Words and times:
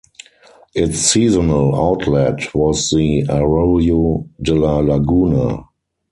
Its 0.73 0.97
seasonal 0.97 1.75
outlet 1.75 2.55
was 2.55 2.89
the 2.89 3.23
Arroyo 3.29 4.27
de 4.41 4.55
la 4.55 4.79
Laguna. 4.79 5.65